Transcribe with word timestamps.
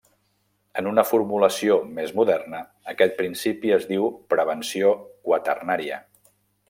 En 0.81 0.87
una 0.91 1.03
formulació 1.09 1.75
més 1.99 2.13
moderna, 2.19 2.61
aquest 2.95 3.13
principi 3.19 3.75
es 3.77 3.85
diu 3.91 4.09
prevenció 4.35 4.91
quaternària. 5.29 6.01